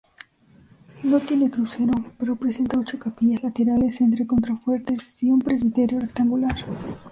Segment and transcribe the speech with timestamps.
[1.03, 6.55] No tiene crucero, pero presenta ocho capillas laterales entre contrafuertes y un presbiterio rectangular.